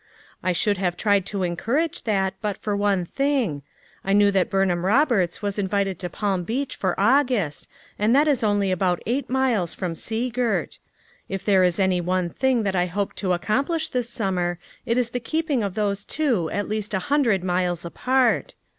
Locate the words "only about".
8.43-9.03